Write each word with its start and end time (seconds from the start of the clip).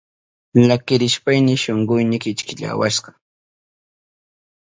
Llakirishpayni 0.67 1.53
shunkuyni 1.63 2.17
kichkiyawashka. 2.23 3.09